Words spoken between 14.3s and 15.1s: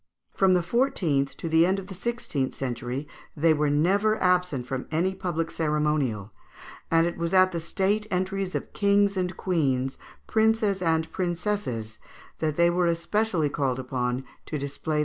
to display their talents.